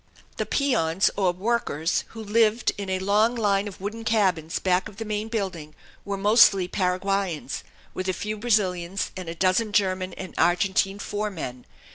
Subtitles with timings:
[0.37, 4.97] The peons, or workers, who lived in a long line of wooden cabins back of
[4.97, 10.33] the main building, were mostly Paraguayans, with a few Brazilians, and a dozen German and
[10.39, 11.67] Argentine foremen.